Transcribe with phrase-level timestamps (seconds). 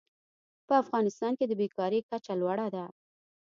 [0.67, 2.85] په افغانستان کې د بېکارۍ کچه لوړه ده.